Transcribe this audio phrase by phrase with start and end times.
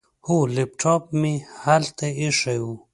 [0.25, 2.65] هو، لیپټاپ مې هلته ایښی و.